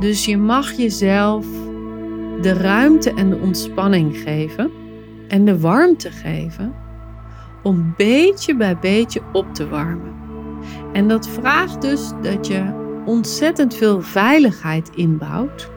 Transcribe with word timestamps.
Dus 0.00 0.24
je 0.24 0.38
mag 0.38 0.72
jezelf 0.72 1.46
de 2.40 2.52
ruimte 2.52 3.14
en 3.14 3.30
de 3.30 3.36
ontspanning 3.36 4.16
geven 4.16 4.70
en 5.28 5.44
de 5.44 5.60
warmte 5.60 6.10
geven 6.10 6.74
om 7.62 7.94
beetje 7.96 8.56
bij 8.56 8.78
beetje 8.78 9.20
op 9.32 9.54
te 9.54 9.68
warmen. 9.68 10.14
En 10.92 11.08
dat 11.08 11.28
vraagt 11.28 11.82
dus 11.82 12.12
dat 12.22 12.46
je 12.46 12.72
ontzettend 13.06 13.74
veel 13.74 14.02
veiligheid 14.02 14.90
inbouwt 14.94 15.70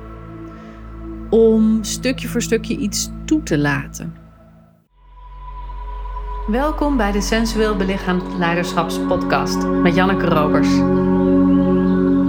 om 1.30 1.84
stukje 1.84 2.28
voor 2.28 2.42
stukje 2.42 2.78
iets 2.78 3.10
toe 3.26 3.44
te 3.44 3.58
laten. 3.58 4.16
Welkom 6.48 6.98
bij 6.98 7.12
de 7.12 7.22
Sensueel 7.22 7.76
Belichaamd 7.76 8.24
Leiderschapspodcast 8.38 9.68
met 9.68 9.96
Janneke 9.96 10.26
Robers. 10.26 10.70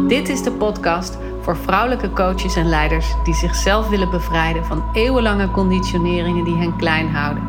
Dit 0.09 0.29
is 0.29 0.43
de 0.43 0.53
podcast 0.53 1.19
voor 1.45 1.57
vrouwelijke 1.57 2.11
coaches 2.11 2.57
en 2.57 2.69
leiders 2.69 3.15
die 3.25 3.35
zichzelf 3.35 3.89
willen 3.89 4.11
bevrijden 4.11 4.65
van 4.65 4.91
eeuwenlange 4.93 5.51
conditioneringen 5.51 6.45
die 6.45 6.57
hen 6.57 6.77
klein 6.77 7.09
houden. 7.09 7.43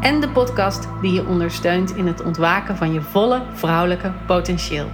En 0.00 0.20
de 0.20 0.28
podcast 0.28 0.88
die 1.00 1.12
je 1.12 1.26
ondersteunt 1.26 1.96
in 1.96 2.06
het 2.06 2.22
ontwaken 2.22 2.76
van 2.76 2.92
je 2.92 3.02
volle 3.02 3.42
vrouwelijke 3.52 4.12
potentieel. 4.26 4.90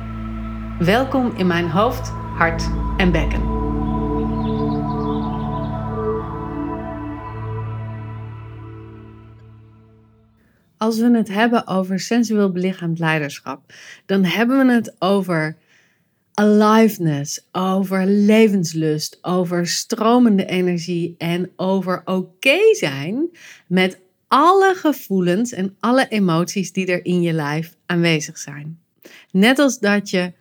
Welkom 0.79 1.33
in 1.37 1.47
mijn 1.47 1.71
hoofd, 1.71 2.13
hart 2.37 2.71
en 2.97 3.13
bekken. 3.13 3.59
Als 10.77 10.99
we 10.99 11.17
het 11.17 11.29
hebben 11.29 11.67
over 11.67 12.01
sensueel 12.01 12.53
belichaamd 12.53 12.99
leiderschap, 12.99 13.73
dan 14.07 14.25
hebben 14.25 14.67
we 14.67 14.73
het 14.73 14.97
over 14.99 15.57
aliveness, 16.41 17.49
over 17.52 18.07
levenslust, 18.07 19.19
over 19.23 19.66
stromende 19.66 20.45
energie 20.45 21.15
en 21.19 21.51
over 21.57 22.02
oké 22.05 22.59
zijn 22.73 23.29
met 23.66 24.01
alle 24.29 24.74
gevoelens 24.74 25.52
en 25.52 25.77
alle 25.80 26.09
emoties 26.09 26.73
die 26.73 26.87
er 26.87 27.05
in 27.05 27.23
je 27.23 27.33
lijf 27.33 27.77
aanwezig 27.87 28.38
zijn. 28.38 28.79
Net 29.30 29.59
als 29.59 29.79
dat 29.79 30.11
je 30.11 30.33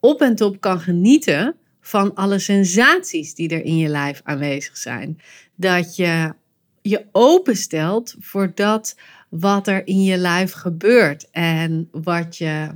op 0.00 0.20
en 0.20 0.34
top 0.34 0.60
kan 0.60 0.80
genieten 0.80 1.56
van 1.80 2.14
alle 2.14 2.38
sensaties 2.38 3.34
die 3.34 3.48
er 3.48 3.64
in 3.64 3.76
je 3.76 3.88
lijf 3.88 4.20
aanwezig 4.24 4.76
zijn. 4.76 5.18
Dat 5.54 5.96
je 5.96 6.34
je 6.82 7.04
openstelt 7.12 8.14
voor 8.18 8.52
dat 8.54 8.96
wat 9.28 9.68
er 9.68 9.86
in 9.86 10.02
je 10.02 10.16
lijf 10.16 10.52
gebeurt 10.52 11.30
en 11.30 11.88
wat 11.92 12.36
je 12.36 12.70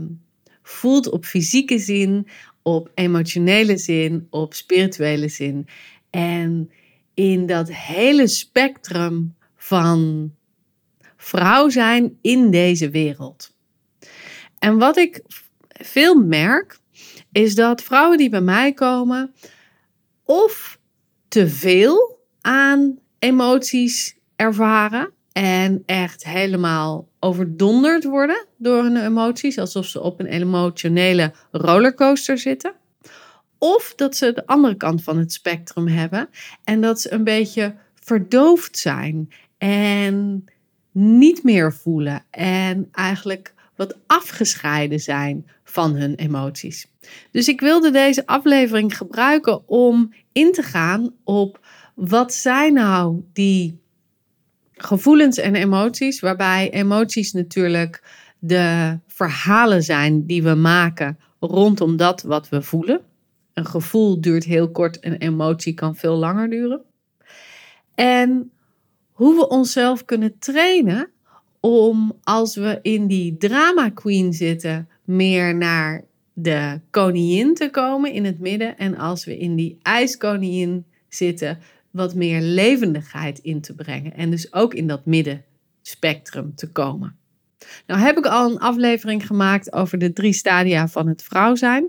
voelt 0.69 1.11
op 1.11 1.25
fysieke 1.25 1.79
zin, 1.79 2.27
op 2.63 2.91
emotionele 2.95 3.77
zin, 3.79 4.27
op 4.31 4.55
spirituele 4.55 5.29
zin. 5.29 5.67
En 6.11 6.71
in 7.15 7.47
dat 7.47 7.73
hele 7.73 8.27
spectrum 8.27 9.37
van 9.57 10.33
vrouw 11.17 11.69
zijn 11.69 12.19
in 12.21 12.51
deze 12.51 12.91
wereld. 12.91 13.57
En 14.59 14.79
wat 14.79 14.97
ik 14.97 15.23
veel 15.69 16.15
merk, 16.15 16.79
is 17.33 17.55
dat 17.55 17.83
vrouwen 17.83 18.19
die 18.19 18.31
bij 18.31 18.41
mij 18.41 18.73
komen, 18.73 19.35
of 20.25 20.79
te 21.29 21.49
veel 21.49 22.19
aan 22.41 22.99
emoties 23.19 24.17
ervaren 24.37 25.13
en 25.39 25.83
echt 25.87 26.25
helemaal 26.25 27.09
overdonderd 27.19 28.05
worden 28.05 28.47
door 28.57 28.83
hun 28.83 28.97
emoties, 28.97 29.59
alsof 29.59 29.87
ze 29.87 30.01
op 30.01 30.21
een 30.21 30.27
emotionele 30.27 31.33
rollercoaster 31.51 32.39
zitten. 32.39 32.73
Of 33.59 33.93
dat 33.97 34.17
ze 34.17 34.33
de 34.33 34.47
andere 34.47 34.75
kant 34.75 35.03
van 35.03 35.19
het 35.19 35.33
spectrum 35.33 35.87
hebben 35.87 36.29
en 36.65 36.81
dat 36.81 37.01
ze 37.01 37.13
een 37.13 37.25
beetje 37.25 37.75
verdoofd 37.95 38.79
zijn 38.79 39.33
en 39.59 40.45
niet 40.93 41.43
meer 41.43 41.73
voelen 41.73 42.25
en 42.31 42.89
eigenlijk 42.93 43.55
wat 43.77 43.97
afgescheiden 44.07 45.01
zijn 45.01 45.47
van 45.65 45.95
hun 45.95 46.15
emoties. 46.15 46.87
Dus 47.31 47.49
ik 47.49 47.61
wilde 47.61 47.91
deze 47.91 48.27
aflevering 48.27 48.97
gebruiken 48.97 49.69
om 49.69 50.13
in 50.33 50.53
te 50.53 50.63
gaan 50.63 51.15
op 51.25 51.67
wat 51.95 52.35
zijn 52.35 52.73
nou 52.73 53.23
die 53.33 53.79
gevoelens 54.83 55.39
en 55.39 55.55
emoties, 55.55 56.21
waarbij 56.21 56.71
emoties 56.71 57.33
natuurlijk 57.33 58.03
de 58.39 58.99
verhalen 59.07 59.83
zijn 59.83 60.27
die 60.27 60.43
we 60.43 60.55
maken 60.55 61.19
rondom 61.41 61.97
dat 61.97 62.23
wat 62.23 62.49
we 62.49 62.63
voelen. 62.63 63.01
Een 63.55 63.67
gevoel 63.67 64.21
duurt 64.21 64.45
heel 64.45 64.71
kort, 64.71 65.05
een 65.05 65.17
emotie 65.17 65.75
kan 65.75 65.97
veel 65.97 66.17
langer 66.17 66.51
duren. 66.51 66.81
En 67.95 68.51
hoe 69.11 69.37
we 69.37 69.49
onszelf 69.49 70.05
kunnen 70.05 70.39
trainen 70.39 71.11
om 71.61 72.19
als 72.23 72.57
we 72.57 72.79
in 72.83 73.07
die 73.07 73.37
drama 73.37 73.89
queen 73.89 74.33
zitten, 74.33 74.89
meer 75.05 75.55
naar 75.57 76.05
de 76.33 76.81
koningin 76.91 77.55
te 77.55 77.71
komen 77.71 78.13
in 78.13 78.25
het 78.25 78.39
midden. 78.39 78.79
En 78.79 78.97
als 78.97 79.25
we 79.25 79.39
in 79.39 79.57
die 79.57 79.79
ijskoningin 79.83 80.85
zitten, 81.09 81.59
wat 81.91 82.15
meer 82.15 82.41
levendigheid 82.41 83.39
in 83.39 83.61
te 83.61 83.75
brengen. 83.75 84.15
En 84.15 84.31
dus 84.31 84.53
ook 84.53 84.75
in 84.75 84.87
dat 84.87 85.07
middenspectrum 85.07 86.55
te 86.55 86.71
komen. 86.73 87.17
Nou 87.87 88.01
heb 88.01 88.19
ik 88.19 88.27
al 88.27 88.51
een 88.51 88.59
aflevering 88.59 89.27
gemaakt 89.27 89.73
over 89.73 89.99
de 89.99 90.13
drie 90.13 90.33
stadia 90.33 90.89
van 90.89 91.09
het 91.09 91.23
vrouw 91.23 91.55
zijn. 91.55 91.87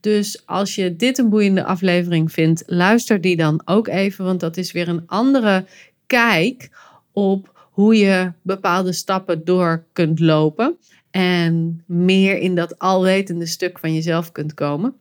Dus 0.00 0.46
als 0.46 0.74
je 0.74 0.96
dit 0.96 1.18
een 1.18 1.28
boeiende 1.28 1.64
aflevering 1.64 2.32
vindt, 2.32 2.62
luister 2.66 3.20
die 3.20 3.36
dan 3.36 3.62
ook 3.64 3.88
even. 3.88 4.24
Want 4.24 4.40
dat 4.40 4.56
is 4.56 4.72
weer 4.72 4.88
een 4.88 5.02
andere 5.06 5.66
kijk 6.06 6.70
op 7.12 7.68
hoe 7.70 7.96
je 7.96 8.32
bepaalde 8.42 8.92
stappen 8.92 9.44
door 9.44 9.84
kunt 9.92 10.20
lopen. 10.20 10.76
En 11.10 11.82
meer 11.86 12.38
in 12.38 12.54
dat 12.54 12.78
alwetende 12.78 13.46
stuk 13.46 13.78
van 13.78 13.94
jezelf 13.94 14.32
kunt 14.32 14.54
komen. 14.54 14.94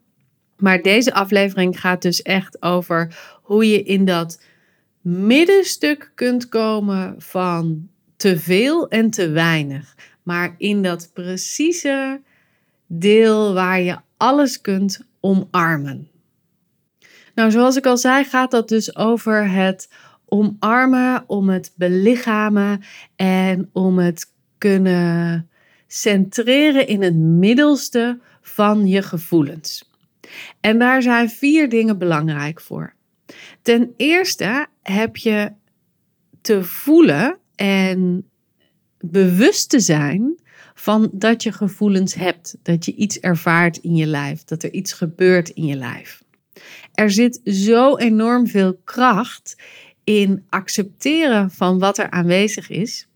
Maar 0.58 0.82
deze 0.82 1.14
aflevering 1.14 1.80
gaat 1.80 2.02
dus 2.02 2.22
echt 2.22 2.62
over 2.62 3.16
hoe 3.44 3.70
je 3.70 3.84
in 3.84 4.06
dat 4.06 4.42
middenstuk 5.02 6.12
kunt 6.16 6.50
komen 6.50 7.16
van 7.18 7.90
te 8.16 8.40
veel 8.40 8.88
en 8.90 9.10
te 9.10 9.30
weinig. 9.30 9.96
Maar 10.24 10.56
in 10.58 10.82
dat 10.82 11.10
precieze 11.14 12.22
deel 12.88 13.54
waar 13.54 13.82
je 13.82 13.98
alles 14.18 14.62
kunt 14.62 15.06
omarmen. 15.20 16.08
Nou, 17.36 17.52
zoals 17.52 17.76
ik 17.76 17.86
al 17.86 17.98
zei, 17.98 18.24
gaat 18.24 18.52
dat 18.52 18.70
dus 18.70 18.96
over 18.96 19.50
het 19.50 19.90
omarmen, 20.26 21.24
om 21.28 21.50
het 21.50 21.74
belichamen 21.76 22.84
en 23.16 23.70
om 23.74 23.98
het 23.98 24.32
kunnen 24.58 25.50
centreren 25.88 26.88
in 26.88 27.02
het 27.02 27.16
middelste 27.16 28.20
van 28.42 28.88
je 28.88 29.02
gevoelens. 29.02 29.92
En 30.60 30.80
daar 30.80 31.02
zijn 31.02 31.30
vier 31.30 31.70
dingen 31.70 31.98
belangrijk 31.98 32.62
voor. 32.62 32.94
Ten 33.64 33.94
eerste 33.98 34.68
heb 34.82 35.18
je 35.18 35.52
te 36.42 36.64
voelen 36.64 37.38
en 37.56 38.30
bewust 39.00 39.70
te 39.70 39.80
zijn 39.80 40.40
van 40.74 41.10
dat 41.12 41.44
je 41.44 41.52
gevoelens 41.52 42.14
hebt, 42.14 42.56
dat 42.62 42.86
je 42.86 42.96
iets 42.96 43.20
ervaart 43.20 43.78
in 43.78 43.96
je 43.96 44.06
lijf, 44.06 44.44
dat 44.44 44.64
er 44.64 44.72
iets 44.72 44.94
gebeurt 44.94 45.50
in 45.50 45.66
je 45.66 45.76
lijf. 45.76 46.24
Er 46.94 47.12
zit 47.12 47.42
zo 47.44 47.98
enorm 47.98 48.48
veel 48.48 48.78
kracht 48.84 49.56
in 50.04 50.46
accepteren 50.50 51.52
van 51.52 51.80
wat 51.80 51.98
er 51.98 52.10
aanwezig 52.10 52.70
is. 52.70 53.08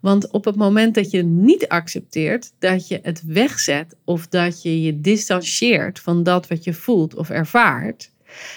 Want 0.00 0.30
op 0.30 0.44
het 0.44 0.56
moment 0.56 0.94
dat 0.94 1.10
je 1.10 1.22
niet 1.22 1.68
accepteert, 1.68 2.52
dat 2.58 2.88
je 2.88 2.98
het 3.02 3.22
wegzet 3.24 3.96
of 4.04 4.26
dat 4.26 4.62
je 4.62 4.82
je 4.82 5.00
distancieert 5.00 6.00
van 6.00 6.22
dat 6.22 6.48
wat 6.48 6.64
je 6.64 6.74
voelt 6.74 7.14
of 7.14 7.30
ervaart, 7.30 8.10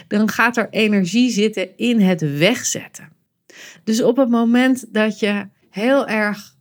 dan 0.07 0.29
gaat 0.29 0.57
er 0.57 0.69
energie 0.69 1.29
zitten 1.29 1.77
in 1.77 1.99
het 1.99 2.37
wegzetten. 2.37 3.09
Dus 3.83 4.01
op 4.01 4.17
het 4.17 4.29
moment 4.29 4.93
dat 4.93 5.19
je 5.19 5.47
heel 5.69 6.07
erg 6.07 6.55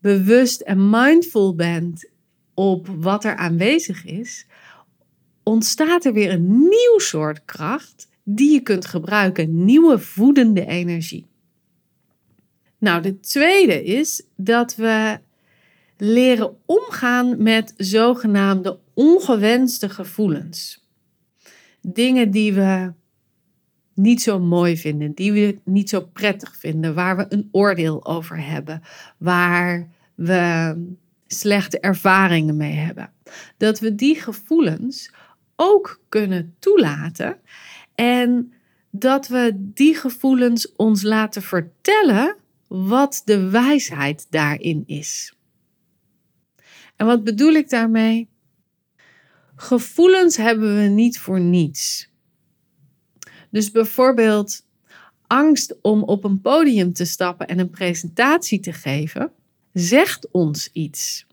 bewust 0.00 0.60
en 0.60 0.90
mindful 0.90 1.54
bent 1.54 2.10
op 2.54 2.88
wat 2.96 3.24
er 3.24 3.36
aanwezig 3.36 4.04
is, 4.04 4.46
ontstaat 5.42 6.04
er 6.04 6.12
weer 6.12 6.30
een 6.30 6.58
nieuw 6.58 6.98
soort 6.98 7.44
kracht 7.44 8.08
die 8.24 8.52
je 8.52 8.60
kunt 8.60 8.86
gebruiken, 8.86 9.64
nieuwe 9.64 9.98
voedende 9.98 10.66
energie. 10.66 11.26
Nou, 12.78 13.02
de 13.02 13.20
tweede 13.20 13.84
is 13.84 14.22
dat 14.36 14.74
we 14.74 15.18
leren 15.96 16.56
omgaan 16.66 17.42
met 17.42 17.74
zogenaamde 17.76 18.78
ongewenste 18.94 19.88
gevoelens. 19.88 20.83
Dingen 21.86 22.30
die 22.30 22.52
we 22.52 22.92
niet 23.94 24.22
zo 24.22 24.38
mooi 24.38 24.76
vinden, 24.76 25.12
die 25.12 25.32
we 25.32 25.58
niet 25.64 25.88
zo 25.88 26.00
prettig 26.00 26.56
vinden, 26.56 26.94
waar 26.94 27.16
we 27.16 27.26
een 27.28 27.48
oordeel 27.52 28.06
over 28.06 28.46
hebben, 28.46 28.82
waar 29.18 29.88
we 30.14 30.76
slechte 31.26 31.80
ervaringen 31.80 32.56
mee 32.56 32.72
hebben. 32.72 33.12
Dat 33.56 33.80
we 33.80 33.94
die 33.94 34.14
gevoelens 34.20 35.12
ook 35.56 36.00
kunnen 36.08 36.54
toelaten 36.58 37.38
En 37.94 38.52
dat 38.90 39.28
we 39.28 39.52
die 39.56 39.94
gevoelens 39.94 40.72
ons 40.76 41.02
laten 41.02 41.42
vertellen 41.42 42.36
wat 42.68 43.22
de 43.24 43.50
wijsheid 43.50 44.26
daarin 44.30 44.82
is. 44.86 45.34
En 46.96 47.06
wat 47.06 47.24
bedoel 47.24 47.52
ik 47.52 47.70
daarmee? 47.70 48.28
Gevoelens 49.56 50.36
hebben 50.36 50.76
we 50.76 50.88
niet 50.88 51.18
voor 51.18 51.40
niets. 51.40 52.08
Dus 53.50 53.70
bijvoorbeeld 53.70 54.64
angst 55.26 55.76
om 55.82 56.02
op 56.02 56.24
een 56.24 56.40
podium 56.40 56.92
te 56.92 57.04
stappen 57.04 57.46
en 57.46 57.58
een 57.58 57.70
presentatie 57.70 58.60
te 58.60 58.72
geven, 58.72 59.32
zegt 59.72 60.30
ons 60.30 60.68
iets. 60.72 61.26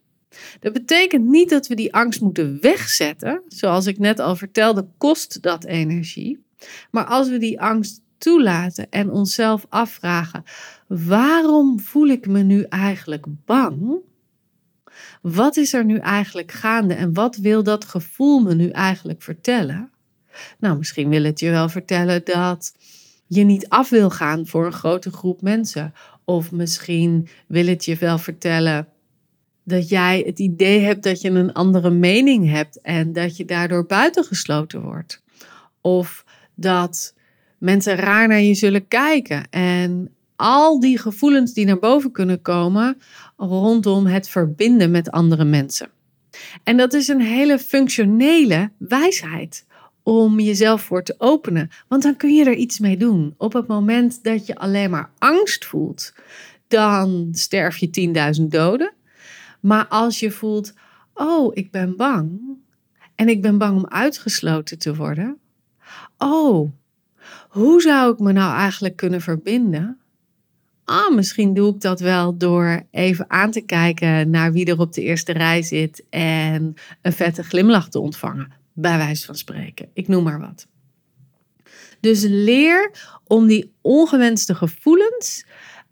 Dat 0.60 0.74
betekent 0.74 1.26
niet 1.26 1.50
dat 1.50 1.68
we 1.68 1.76
die 1.76 1.94
angst 1.94 2.22
moeten 2.22 2.62
wegzetten. 2.62 3.42
Zoals 3.48 3.86
ik 3.88 3.98
net 3.98 4.20
al 4.20 4.36
vertelde, 4.36 4.88
kost 4.98 5.42
dat 5.42 5.66
energie. 5.66 6.44
Maar 6.92 7.06
als 7.06 7.30
we 7.30 7.38
die 7.38 7.62
angst 7.62 8.02
toelaten 8.18 8.92
en 8.92 9.12
onszelf 9.12 9.66
afvragen: 9.70 10.44
waarom 10.88 11.80
voel 11.80 12.08
ik 12.08 12.28
me 12.28 12.42
nu 12.42 12.62
eigenlijk 12.62 13.26
bang? 13.46 14.00
Wat 15.22 15.58
is 15.58 15.74
er 15.74 15.86
nu 15.86 15.98
eigenlijk 15.98 16.52
gaande 16.52 16.94
en 16.94 17.14
wat 17.14 17.36
wil 17.36 17.64
dat 17.64 17.86
gevoel 17.86 18.40
me 18.40 18.56
nu 18.56 18.70
eigenlijk 18.70 19.22
vertellen? 19.22 19.92
Nou, 20.60 20.78
misschien 20.78 21.10
wil 21.10 21.24
het 21.24 21.40
je 21.40 21.50
wel 21.50 21.70
vertellen 21.70 22.22
dat 22.26 22.74
je 23.28 23.44
niet 23.44 23.70
af 23.70 23.90
wil 23.90 24.10
gaan 24.10 24.48
voor 24.48 24.66
een 24.66 24.72
grote 24.72 25.12
groep 25.12 25.42
mensen. 25.42 25.94
Of 26.26 26.52
misschien 26.52 27.28
wil 27.48 27.66
het 27.66 27.86
je 27.86 27.96
wel 27.96 28.18
vertellen 28.18 28.88
dat 29.64 29.90
jij 29.90 30.24
het 30.26 30.40
idee 30.40 30.80
hebt 30.80 31.04
dat 31.04 31.22
je 31.22 31.30
een 31.30 31.54
andere 31.54 31.90
mening 31.90 32.50
hebt 32.50 32.82
en 32.82 33.14
dat 33.14 33.38
je 33.38 33.46
daardoor 33.46 33.86
buitengesloten 33.86 34.82
wordt. 34.82 35.24
Of 35.82 36.26
dat 36.56 37.14
mensen 37.58 37.96
raar 37.96 38.28
naar 38.28 38.42
je 38.42 38.54
zullen 38.54 38.88
kijken. 38.88 39.50
En 39.50 40.16
al 40.42 40.80
die 40.80 40.98
gevoelens 40.98 41.54
die 41.54 41.66
naar 41.66 41.80
boven 41.80 42.12
kunnen 42.12 42.42
komen 42.42 42.98
rondom 43.38 44.06
het 44.06 44.30
verbinden 44.30 44.92
met 44.92 45.12
andere 45.12 45.44
mensen. 45.44 45.90
En 46.64 46.78
dat 46.78 46.94
is 46.94 47.08
een 47.08 47.22
hele 47.22 47.60
functionele 47.60 48.72
wijsheid 48.78 49.66
om 50.04 50.40
jezelf 50.40 50.82
voor 50.82 51.04
te 51.04 51.16
openen. 51.18 51.70
Want 51.88 52.04
dan 52.04 52.16
kun 52.16 52.36
je 52.36 52.46
er 52.46 52.56
iets 52.56 52.80
mee 52.80 52.98
doen. 52.98 53.34
Op 53.38 53.54
het 53.54 53.68
moment 53.68 54.24
dat 54.24 54.46
je 54.46 54.56
alleen 54.56 54.90
maar 54.90 55.10
angst 55.18 55.66
voelt, 55.66 56.14
dan 56.68 57.30
sterf 57.32 57.78
je 57.78 58.34
10.000 58.40 58.44
doden. 58.48 58.94
Maar 59.60 59.88
als 59.88 60.20
je 60.20 60.32
voelt, 60.32 60.74
oh, 61.14 61.52
ik 61.54 61.72
ben 61.72 61.96
bang. 61.96 62.40
En 63.16 63.30
ik 63.30 63.42
ben 63.42 63.58
bang 63.58 63.78
om 63.78 63.88
uitgesloten 63.88 64.80
te 64.80 64.96
worden. 64.96 65.38
Oh, 66.18 66.72
hoe 67.50 67.82
zou 67.82 68.14
ik 68.14 68.20
me 68.20 68.32
nou 68.32 68.56
eigenlijk 68.56 68.96
kunnen 68.96 69.22
verbinden? 69.22 70.01
Ah, 70.92 71.16
misschien 71.16 71.54
doe 71.54 71.74
ik 71.74 71.82
dat 71.82 72.00
wel 72.00 72.38
door 72.38 72.84
even 72.92 73.30
aan 73.30 73.52
te 73.52 73.62
kijken 73.62 74.30
naar 74.30 74.52
wie 74.52 74.66
er 74.66 74.80
op 74.80 74.94
de 74.94 75.02
eerste 75.02 75.32
rij 75.32 75.62
zit 75.62 76.04
en 76.10 76.74
een 77.02 77.14
vette 77.14 77.44
glimlach 77.44 77.90
te 77.90 78.00
ontvangen, 78.00 78.52
bij 78.74 78.98
wijze 78.98 79.26
van 79.26 79.36
spreken. 79.36 79.90
Ik 79.94 80.08
noem 80.08 80.24
maar 80.24 80.40
wat. 80.40 80.68
Dus 82.00 82.24
leer 82.24 82.92
om 83.28 83.48
die 83.48 83.72
ongewenste 83.82 84.56
gevoelens 84.56 85.46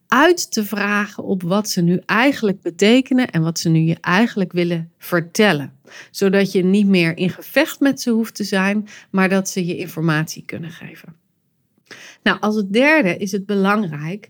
uit 0.08 0.52
te 0.52 0.66
vragen 0.66 1.24
op 1.24 1.42
wat 1.42 1.70
ze 1.70 1.82
nu 1.82 2.02
eigenlijk 2.06 2.62
betekenen 2.62 3.30
en 3.30 3.42
wat 3.42 3.60
ze 3.60 3.70
nu 3.70 3.80
je 3.80 3.98
eigenlijk 4.02 4.52
willen 4.52 4.92
vertellen. 4.98 5.74
Zodat 6.12 6.52
je 6.52 6.64
niet 6.64 6.88
meer 6.88 7.18
in 7.18 7.30
gevecht 7.30 7.80
met 7.80 8.02
ze 8.02 8.10
hoeft 8.10 8.36
te 8.36 8.44
zijn, 8.44 8.88
maar 9.10 9.30
dat 9.30 9.50
ze 9.50 9.66
je 9.66 9.78
informatie 9.78 10.44
kunnen 10.46 10.72
geven. 10.72 11.16
Nou, 12.24 12.40
als 12.40 12.56
het 12.56 12.74
derde 12.74 13.18
is 13.18 13.32
het 13.32 13.46
belangrijk 13.46 14.30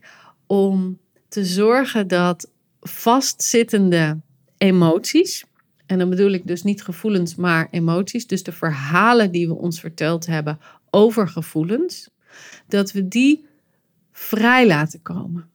om 0.49 0.99
te 1.27 1.45
zorgen 1.45 2.07
dat 2.07 2.49
vastzittende 2.79 4.19
emoties, 4.57 5.45
en 5.85 5.99
dan 5.99 6.09
bedoel 6.09 6.31
ik 6.31 6.47
dus 6.47 6.63
niet 6.63 6.83
gevoelens, 6.83 7.35
maar 7.35 7.67
emoties, 7.71 8.27
dus 8.27 8.43
de 8.43 8.51
verhalen 8.51 9.31
die 9.31 9.47
we 9.47 9.53
ons 9.53 9.79
verteld 9.79 10.25
hebben 10.25 10.59
over 10.89 11.27
gevoelens, 11.27 12.09
dat 12.67 12.91
we 12.91 13.07
die 13.07 13.45
vrij 14.11 14.67
laten 14.67 15.01
komen. 15.01 15.49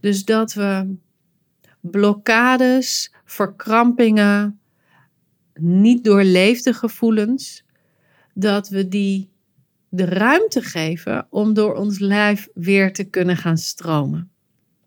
Dus 0.00 0.24
dat 0.24 0.52
we 0.52 0.94
blokkades, 1.80 3.12
verkrampingen, 3.24 4.60
niet 5.54 6.04
doorleefde 6.04 6.72
gevoelens, 6.72 7.64
dat 8.34 8.68
we 8.68 8.88
die 8.88 9.28
de 9.90 10.04
ruimte 10.04 10.62
geven 10.62 11.26
om 11.30 11.54
door 11.54 11.74
ons 11.74 11.98
lijf 11.98 12.48
weer 12.54 12.92
te 12.92 13.04
kunnen 13.04 13.36
gaan 13.36 13.58
stromen. 13.58 14.30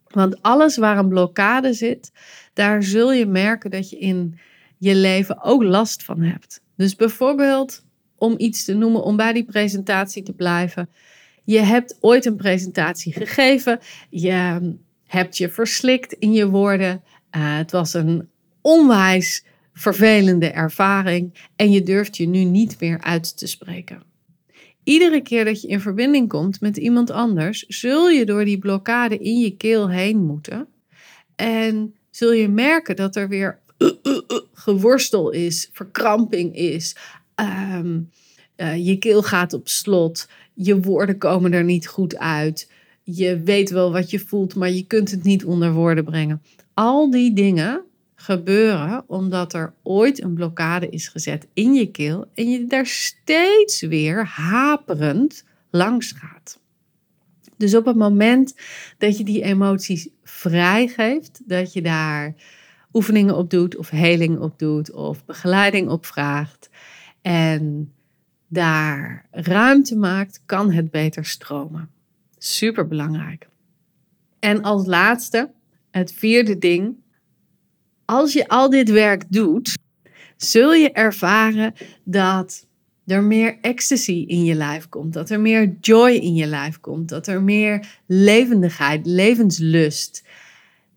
Want 0.08 0.42
alles 0.42 0.78
waar 0.78 0.98
een 0.98 1.10
blokkade 1.10 1.74
zit, 1.74 2.12
daar 2.54 2.84
zul 2.84 3.14
je 3.14 3.26
merken 3.26 3.72
dat 3.72 3.90
je 3.90 3.98
in 3.98 4.40
je 4.78 4.96
leven 4.96 5.44
ook 5.44 5.64
last 5.64 6.04
van 6.04 6.22
hebt. 6.22 6.62
Dus 6.76 6.96
bijvoorbeeld, 6.96 7.84
om 8.18 8.34
iets 8.38 8.66
te 8.66 8.74
noemen, 8.74 9.04
om 9.04 9.16
bij 9.16 9.34
die 9.34 9.46
presentatie 9.46 10.24
te 10.24 10.34
blijven. 10.34 10.90
Je 11.44 11.60
hebt 11.60 11.98
ooit 12.00 12.26
een 12.26 12.36
presentatie 12.36 13.14
gegeven. 13.14 13.80
Je 14.10 14.76
hebt 15.06 15.38
je 15.38 15.50
verslikt 15.50 16.14
in 16.14 16.34
je 16.34 16.48
woorden. 16.48 17.04
Uh, 17.36 17.58
het 17.58 17.72
was 17.72 17.94
een 17.94 18.30
onwijs 18.62 19.46
vervelende 19.74 20.50
ervaring 20.50 21.50
en 21.56 21.72
je 21.72 21.84
durft 21.84 22.18
je 22.18 22.28
nu 22.28 22.44
niet 22.44 22.80
meer 22.80 23.02
uit 23.02 23.38
te 23.38 23.48
spreken. 23.48 24.13
Iedere 24.84 25.22
keer 25.22 25.46
dat 25.46 25.62
je 25.62 25.68
in 25.68 25.80
verbinding 25.80 26.30
komt 26.30 26.62
met 26.62 26.78
iemand 26.78 27.12
anders, 27.12 27.66
zul 27.68 28.10
je 28.10 28.26
door 28.26 28.46
die 28.46 28.60
blokkade 28.60 29.18
in 29.18 29.40
je 29.40 29.58
keel 29.58 29.90
heen 29.90 30.26
moeten. 30.26 30.68
En 31.36 31.96
zul 32.10 32.32
je 32.32 32.50
merken 32.50 32.96
dat 32.96 33.16
er 33.16 33.28
weer 33.28 33.60
geworstel 34.54 35.32
is, 35.32 35.70
verkramping 35.72 36.56
is. 36.56 36.96
Ehm, 37.36 38.00
eh, 38.56 38.86
je 38.86 38.98
keel 38.98 39.24
gaat 39.24 39.54
op 39.54 39.68
slot. 39.68 40.28
Je 40.54 40.80
woorden 40.80 41.18
komen 41.18 41.54
er 41.54 41.64
niet 41.64 41.88
goed 41.88 42.18
uit 42.18 42.68
je 43.04 43.42
weet 43.42 43.70
wel 43.70 43.92
wat 43.92 44.12
je 44.12 44.20
voelt, 44.20 44.56
maar 44.56 44.72
je 44.72 44.88
kunt 44.88 45.12
het 45.12 45.24
niet 45.24 45.46
onder 45.46 45.74
woorden 45.74 46.04
brengen. 46.04 46.42
Al 46.74 47.10
die 47.10 47.34
dingen 47.34 47.82
gebeuren 48.24 49.04
omdat 49.08 49.54
er 49.54 49.74
ooit 49.82 50.24
een 50.24 50.34
blokkade 50.34 50.90
is 50.90 51.08
gezet 51.08 51.48
in 51.54 51.74
je 51.74 51.92
keel 51.92 52.26
en 52.34 52.50
je 52.50 52.66
daar 52.66 52.86
steeds 52.86 53.82
weer 53.82 54.26
haperend 54.26 55.46
langs 55.70 56.12
gaat. 56.12 56.60
Dus 57.58 57.76
op 57.76 57.86
het 57.86 57.96
moment 57.96 58.56
dat 58.98 59.18
je 59.18 59.24
die 59.24 59.44
emoties 59.44 60.10
vrijgeeft, 60.24 61.42
dat 61.46 61.74
je 61.74 61.82
daar 61.82 62.36
oefeningen 62.94 63.36
op 63.36 63.50
doet 63.50 63.76
of 63.76 63.90
heling 63.90 64.40
op 64.40 64.60
doet 64.60 64.92
of 64.92 65.26
begeleiding 65.26 65.90
op 65.90 66.06
vraagt 66.06 66.70
en 67.22 67.94
daar 68.48 69.26
ruimte 69.32 69.96
maakt, 69.96 70.42
kan 70.46 70.72
het 70.72 70.92
beter 70.92 71.26
stromen. 71.26 71.90
Super 72.38 72.88
belangrijk. 72.88 73.48
En 74.40 74.62
als 74.62 74.86
laatste, 74.86 75.52
het 75.92 76.14
vierde 76.14 76.58
ding. 76.58 76.96
Als 78.06 78.34
je 78.34 78.48
al 78.48 78.70
dit 78.70 78.90
werk 78.90 79.24
doet, 79.30 79.78
zul 80.38 80.74
je 80.74 80.92
ervaren 80.92 81.74
dat 82.04 82.66
er 83.06 83.24
meer 83.24 83.58
ecstasy 83.62 84.24
in 84.28 84.44
je 84.44 84.54
lijf 84.54 84.90
komt. 84.90 85.14
Dat 85.14 85.30
er 85.30 85.40
meer 85.40 85.78
joy 85.82 86.12
in 86.12 86.36
je 86.36 86.46
lijf 86.46 86.80
komt. 86.80 87.10
Dat 87.10 87.28
er 87.28 87.42
meer 87.42 87.86
levendigheid, 88.06 89.06
levenslust, 89.06 90.24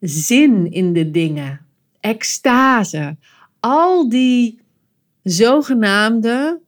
zin 0.00 0.72
in 0.72 0.92
de 0.92 1.10
dingen, 1.10 1.60
extase. 2.00 3.16
Al 3.60 4.08
die 4.08 4.60
zogenaamde 5.22 6.60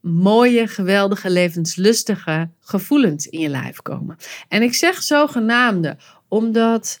mooie, 0.00 0.66
geweldige, 0.66 1.30
levenslustige 1.30 2.50
gevoelens 2.60 3.26
in 3.26 3.40
je 3.40 3.48
lijf 3.48 3.82
komen. 3.82 4.16
En 4.48 4.62
ik 4.62 4.74
zeg 4.74 5.02
zogenaamde, 5.02 5.96
omdat 6.28 7.00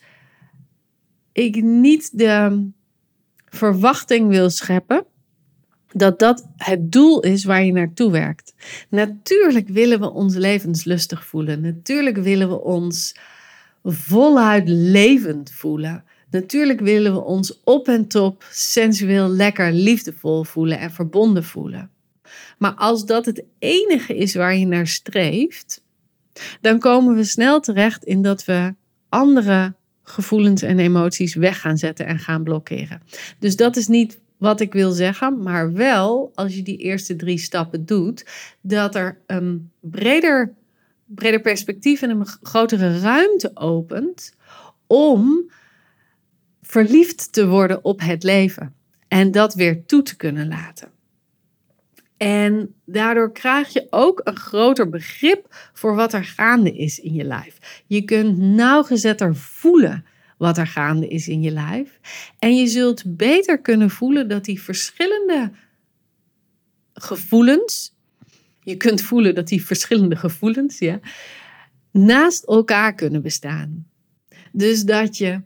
ik 1.32 1.62
niet 1.62 2.18
de 2.18 2.66
verwachting 3.48 4.28
wil 4.28 4.50
scheppen 4.50 5.06
dat 5.92 6.18
dat 6.18 6.48
het 6.56 6.92
doel 6.92 7.20
is 7.20 7.44
waar 7.44 7.64
je 7.64 7.72
naartoe 7.72 8.10
werkt. 8.10 8.54
Natuurlijk 8.88 9.68
willen 9.68 10.00
we 10.00 10.10
ons 10.10 10.34
levenslustig 10.34 11.26
voelen. 11.26 11.60
Natuurlijk 11.60 12.16
willen 12.16 12.48
we 12.48 12.60
ons 12.60 13.16
voluit 13.84 14.68
levend 14.68 15.52
voelen. 15.52 16.04
Natuurlijk 16.30 16.80
willen 16.80 17.12
we 17.12 17.20
ons 17.20 17.60
op 17.64 17.88
en 17.88 18.06
top 18.06 18.44
sensueel 18.50 19.28
lekker 19.28 19.72
liefdevol 19.72 20.44
voelen 20.44 20.78
en 20.78 20.90
verbonden 20.90 21.44
voelen. 21.44 21.90
Maar 22.58 22.74
als 22.74 23.04
dat 23.04 23.26
het 23.26 23.44
enige 23.58 24.16
is 24.16 24.34
waar 24.34 24.56
je 24.56 24.66
naar 24.66 24.86
streeft, 24.86 25.82
dan 26.60 26.78
komen 26.78 27.14
we 27.14 27.24
snel 27.24 27.60
terecht 27.60 28.04
in 28.04 28.22
dat 28.22 28.44
we 28.44 28.74
andere 29.08 29.74
gevoelens 30.02 30.62
en 30.62 30.78
emoties 30.78 31.34
weg 31.34 31.60
gaan 31.60 31.78
zetten 31.78 32.06
en 32.06 32.18
gaan 32.18 32.42
blokkeren. 32.42 33.02
Dus 33.38 33.56
dat 33.56 33.76
is 33.76 33.86
niet 33.86 34.20
wat 34.36 34.60
ik 34.60 34.72
wil 34.72 34.90
zeggen, 34.90 35.42
maar 35.42 35.72
wel 35.72 36.32
als 36.34 36.54
je 36.54 36.62
die 36.62 36.76
eerste 36.76 37.16
drie 37.16 37.38
stappen 37.38 37.86
doet, 37.86 38.26
dat 38.60 38.94
er 38.94 39.18
een 39.26 39.70
breder, 39.80 40.54
breder 41.04 41.40
perspectief 41.40 42.02
en 42.02 42.10
een 42.10 42.26
grotere 42.42 43.00
ruimte 43.00 43.50
opent 43.54 44.34
om 44.86 45.50
verliefd 46.62 47.32
te 47.32 47.46
worden 47.46 47.84
op 47.84 48.00
het 48.00 48.22
leven 48.22 48.74
en 49.08 49.30
dat 49.30 49.54
weer 49.54 49.86
toe 49.86 50.02
te 50.02 50.16
kunnen 50.16 50.48
laten. 50.48 50.91
En 52.22 52.74
daardoor 52.84 53.32
krijg 53.32 53.72
je 53.72 53.86
ook 53.90 54.20
een 54.24 54.36
groter 54.36 54.88
begrip 54.88 55.70
voor 55.72 55.94
wat 55.94 56.12
er 56.12 56.24
gaande 56.24 56.76
is 56.76 56.98
in 56.98 57.14
je 57.14 57.24
lijf. 57.24 57.82
Je 57.86 58.02
kunt 58.02 58.38
nauwgezetter 58.38 59.36
voelen 59.36 60.04
wat 60.38 60.58
er 60.58 60.66
gaande 60.66 61.08
is 61.08 61.28
in 61.28 61.42
je 61.42 61.50
lijf. 61.50 62.00
En 62.38 62.56
je 62.56 62.66
zult 62.66 63.16
beter 63.16 63.60
kunnen 63.60 63.90
voelen 63.90 64.28
dat 64.28 64.44
die 64.44 64.62
verschillende 64.62 65.52
gevoelens, 66.94 67.94
je 68.60 68.76
kunt 68.76 69.00
voelen 69.00 69.34
dat 69.34 69.48
die 69.48 69.66
verschillende 69.66 70.16
gevoelens, 70.16 70.78
ja, 70.78 71.00
naast 71.90 72.44
elkaar 72.44 72.94
kunnen 72.94 73.22
bestaan. 73.22 73.86
Dus 74.52 74.82
dat 74.82 75.16
je 75.16 75.40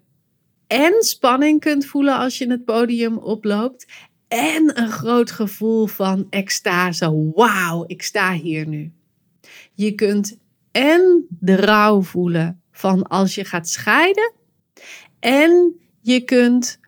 en 0.66 1.02
spanning 1.02 1.60
kunt 1.60 1.86
voelen 1.86 2.16
als 2.16 2.38
je 2.38 2.50
het 2.50 2.64
podium 2.64 3.16
oploopt 3.18 3.86
en 4.28 4.80
een 4.80 4.90
groot 4.90 5.30
gevoel 5.30 5.86
van 5.86 6.26
extase. 6.30 7.30
Wauw, 7.34 7.84
ik 7.86 8.02
sta 8.02 8.32
hier 8.32 8.66
nu. 8.66 8.92
Je 9.72 9.94
kunt 9.94 10.38
en 10.70 11.26
de 11.28 11.56
rouw 11.56 12.02
voelen 12.02 12.60
van 12.72 13.02
als 13.02 13.34
je 13.34 13.44
gaat 13.44 13.68
scheiden. 13.68 14.32
En 15.20 15.80
je 16.00 16.20
kunt 16.20 16.78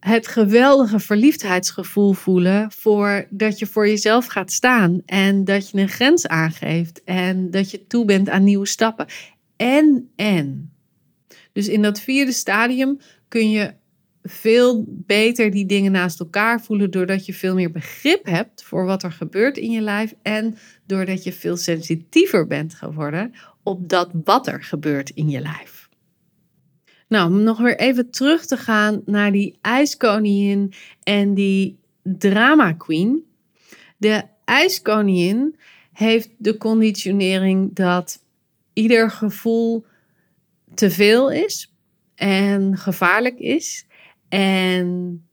het 0.00 0.26
geweldige 0.26 1.00
verliefdheidsgevoel 1.00 2.12
voelen 2.12 2.72
voor 2.72 3.26
dat 3.30 3.58
je 3.58 3.66
voor 3.66 3.88
jezelf 3.88 4.26
gaat 4.26 4.52
staan 4.52 5.02
en 5.06 5.44
dat 5.44 5.70
je 5.70 5.78
een 5.78 5.88
grens 5.88 6.26
aangeeft 6.26 7.04
en 7.04 7.50
dat 7.50 7.70
je 7.70 7.86
toe 7.86 8.04
bent 8.04 8.28
aan 8.28 8.44
nieuwe 8.44 8.66
stappen. 8.66 9.06
En 9.56 10.10
en. 10.16 10.72
Dus 11.52 11.68
in 11.68 11.82
dat 11.82 12.00
vierde 12.00 12.32
stadium 12.32 12.98
kun 13.28 13.50
je 13.50 13.74
veel 14.26 14.84
beter 14.88 15.50
die 15.50 15.66
dingen 15.66 15.92
naast 15.92 16.20
elkaar 16.20 16.60
voelen 16.60 16.90
doordat 16.90 17.26
je 17.26 17.34
veel 17.34 17.54
meer 17.54 17.70
begrip 17.70 18.26
hebt 18.26 18.62
voor 18.62 18.84
wat 18.84 19.02
er 19.02 19.12
gebeurt 19.12 19.56
in 19.56 19.70
je 19.70 19.80
lijf 19.80 20.14
en 20.22 20.56
doordat 20.86 21.24
je 21.24 21.32
veel 21.32 21.56
sensitiever 21.56 22.46
bent 22.46 22.74
geworden 22.74 23.32
op 23.62 23.88
dat 23.88 24.10
wat 24.24 24.46
er 24.46 24.62
gebeurt 24.62 25.10
in 25.10 25.28
je 25.28 25.40
lijf. 25.40 25.88
Nou, 27.08 27.30
om 27.30 27.42
nog 27.42 27.58
weer 27.58 27.78
even 27.78 28.10
terug 28.10 28.46
te 28.46 28.56
gaan 28.56 29.02
naar 29.04 29.32
die 29.32 29.58
ijskoningin 29.60 30.72
en 31.02 31.34
die 31.34 31.78
drama 32.02 32.72
queen. 32.72 33.24
De 33.96 34.22
ijskoningin 34.44 35.56
heeft 35.92 36.30
de 36.38 36.56
conditionering 36.56 37.74
dat 37.74 38.24
ieder 38.72 39.10
gevoel 39.10 39.84
te 40.74 40.90
veel 40.90 41.30
is 41.30 41.72
en 42.14 42.76
gevaarlijk 42.76 43.38
is 43.38 43.86
en 44.34 45.26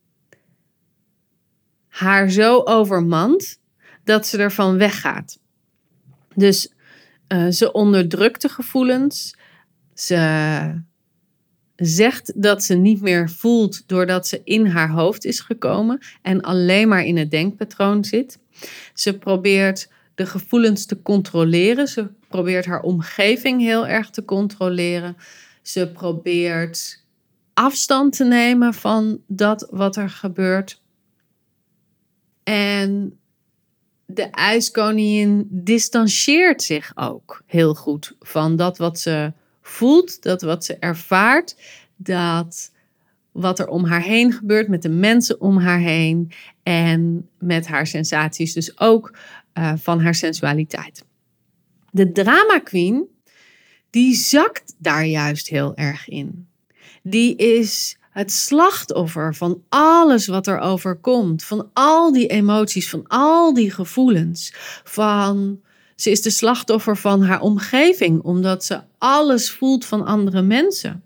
haar 1.88 2.29
zo 2.29 2.62
overmand 2.63 3.60
dat 4.03 4.27
ze 4.27 4.38
ervan 4.38 4.77
weggaat. 4.77 5.39
Dus 6.36 6.74
uh, 7.27 7.48
ze 7.48 7.72
onderdrukt 7.72 8.41
de 8.41 8.50
gevoelens. 8.50 9.36
Ze 9.93 10.81
zegt 11.75 12.41
dat 12.41 12.63
ze 12.63 12.75
niet 12.75 13.01
meer 13.01 13.29
voelt 13.29 13.88
doordat 13.88 14.27
ze 14.27 14.41
in 14.43 14.65
haar 14.65 14.89
hoofd 14.89 15.25
is 15.25 15.39
gekomen 15.39 16.00
en 16.22 16.41
alleen 16.41 16.88
maar 16.88 17.03
in 17.03 17.17
het 17.17 17.31
denkpatroon 17.31 18.03
zit. 18.03 18.39
Ze 18.93 19.17
probeert 19.17 19.89
de 20.15 20.25
gevoelens 20.25 20.86
te 20.86 21.01
controleren. 21.01 21.88
Ze 21.88 22.10
probeert 22.27 22.65
haar 22.65 22.81
omgeving 22.81 23.62
heel 23.62 23.88
erg 23.88 24.10
te 24.10 24.25
controleren. 24.25 25.17
Ze 25.62 25.91
probeert 25.91 27.00
afstand 27.53 28.15
te 28.15 28.24
nemen 28.24 28.74
van 28.74 29.22
dat 29.27 29.67
wat 29.72 29.96
er 29.96 30.10
gebeurt. 30.10 30.81
En 32.43 33.20
de 34.05 34.29
ijskoningin 34.29 35.48
distancieert 35.50 36.63
zich 36.63 36.91
ook 36.96 37.43
heel 37.46 37.75
goed 37.75 38.15
van 38.20 38.55
dat 38.55 38.77
wat 38.77 39.00
ze 39.00 39.34
voelt, 39.62 40.22
dat 40.22 40.41
wat 40.41 40.65
ze 40.65 40.77
ervaart, 40.77 41.55
dat 41.96 42.72
wat 43.31 43.60
er 43.60 43.67
om 43.67 43.86
haar 43.86 44.01
heen 44.01 44.34
gebeurt, 44.34 44.67
met 44.67 44.81
de 44.81 44.89
mensen 44.89 45.41
om 45.41 45.58
haar 45.58 45.79
heen 45.79 46.31
en 46.63 47.29
met 47.39 47.67
haar 47.67 47.88
sensaties, 47.88 48.53
dus 48.53 48.79
ook 48.79 49.17
uh, 49.53 49.74
van 49.75 50.01
haar 50.01 50.15
sensualiteit. 50.15 51.05
De 51.91 52.12
drama 52.12 52.60
queen, 52.60 53.08
die 53.89 54.15
zakt 54.15 54.75
daar 54.77 55.05
juist 55.05 55.48
heel 55.48 55.75
erg 55.75 56.08
in 56.08 56.50
die 57.03 57.36
is 57.36 57.98
het 58.12 58.31
slachtoffer 58.31 59.36
van 59.36 59.63
alles 59.70 60.27
wat 60.27 60.48
er 60.48 60.60
overkomt, 60.60 61.43
van 61.43 61.70
al 61.74 62.12
die 62.12 62.27
emoties, 62.27 62.89
van 62.89 63.08
al 63.08 63.53
die 63.53 63.72
gevoelens, 63.72 64.53
van 64.84 65.62
ze 65.96 66.12
is 66.12 66.22
de 66.22 66.29
slachtoffer 66.29 66.98
van 66.98 67.24
haar 67.24 67.41
omgeving 67.41 68.22
omdat 68.22 68.65
ze 68.65 68.81
alles 68.98 69.51
voelt 69.51 69.86
van 69.86 70.05
andere 70.05 70.41
mensen. 70.41 71.03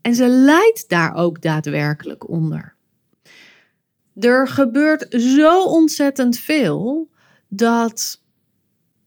En 0.00 0.14
ze 0.14 0.28
lijdt 0.28 0.84
daar 0.88 1.14
ook 1.14 1.42
daadwerkelijk 1.42 2.28
onder. 2.28 2.74
Er 4.20 4.48
gebeurt 4.48 5.06
zo 5.22 5.64
ontzettend 5.64 6.38
veel 6.38 7.10
dat 7.48 8.20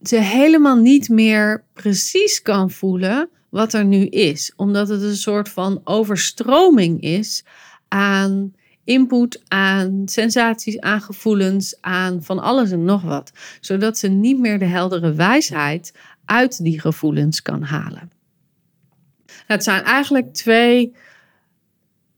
ze 0.01 0.15
helemaal 0.15 0.75
niet 0.75 1.09
meer 1.09 1.65
precies 1.73 2.41
kan 2.41 2.71
voelen 2.71 3.29
wat 3.51 3.73
er 3.73 3.85
nu 3.85 4.05
is. 4.05 4.53
Omdat 4.55 4.87
het 4.87 5.01
een 5.01 5.15
soort 5.15 5.49
van 5.49 5.81
overstroming 5.83 7.01
is 7.01 7.43
aan 7.87 8.53
input, 8.83 9.41
aan 9.47 10.01
sensaties, 10.05 10.79
aan 10.79 11.01
gevoelens, 11.01 11.77
aan 11.81 12.23
van 12.23 12.39
alles 12.39 12.71
en 12.71 12.83
nog 12.83 13.01
wat. 13.01 13.31
Zodat 13.59 13.97
ze 13.97 14.07
niet 14.07 14.39
meer 14.39 14.59
de 14.59 14.65
heldere 14.65 15.13
wijsheid 15.13 15.93
uit 16.25 16.63
die 16.63 16.79
gevoelens 16.79 17.41
kan 17.41 17.61
halen. 17.63 18.11
Het 19.45 19.63
zijn 19.63 19.83
eigenlijk 19.83 20.33
twee 20.33 20.95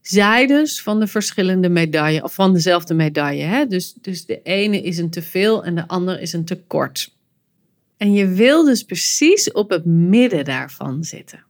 zijdes 0.02 0.82
van 0.82 1.00
de 1.00 1.08
verschillende 1.08 1.70
medaille, 1.70 2.24
of 2.24 2.34
van 2.34 2.54
dezelfde 2.54 2.94
medaille. 2.94 3.44
Hè? 3.44 3.66
Dus, 3.66 3.94
dus 4.02 4.26
de 4.26 4.42
ene 4.42 4.82
is 4.82 4.98
een 4.98 5.10
teveel 5.10 5.64
en 5.64 5.76
de 5.76 5.88
andere 5.88 6.22
is 6.22 6.34
een 6.34 6.46
tekort. 6.46 7.16
En 8.04 8.14
je 8.14 8.28
wil 8.28 8.64
dus 8.64 8.84
precies 8.84 9.52
op 9.52 9.70
het 9.70 9.86
midden 9.86 10.46
daarvan 10.46 11.04
zitten. 11.04 11.44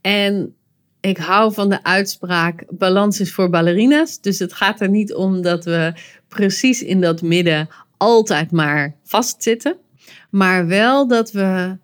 En 0.00 0.54
ik 1.00 1.16
hou 1.16 1.52
van 1.52 1.68
de 1.68 1.84
uitspraak: 1.84 2.64
balans 2.70 3.20
is 3.20 3.32
voor 3.32 3.50
ballerina's. 3.50 4.20
Dus 4.20 4.38
het 4.38 4.52
gaat 4.52 4.80
er 4.80 4.88
niet 4.88 5.14
om 5.14 5.42
dat 5.42 5.64
we 5.64 5.92
precies 6.28 6.82
in 6.82 7.00
dat 7.00 7.22
midden 7.22 7.68
altijd 7.96 8.50
maar 8.50 8.94
vastzitten. 9.02 9.76
Maar 10.30 10.66
wel 10.66 11.08
dat 11.08 11.32
we 11.32 11.76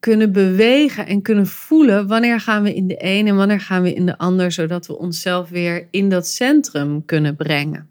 kunnen 0.00 0.32
bewegen 0.32 1.06
en 1.06 1.22
kunnen 1.22 1.46
voelen 1.46 2.06
wanneer 2.06 2.40
gaan 2.40 2.62
we 2.62 2.74
in 2.74 2.86
de 2.86 2.96
ene 2.96 3.28
en 3.28 3.36
wanneer 3.36 3.60
gaan 3.60 3.82
we 3.82 3.94
in 3.94 4.06
de 4.06 4.18
ander, 4.18 4.52
zodat 4.52 4.86
we 4.86 4.98
onszelf 4.98 5.48
weer 5.48 5.88
in 5.90 6.08
dat 6.08 6.26
centrum 6.26 7.04
kunnen 7.04 7.36
brengen. 7.36 7.88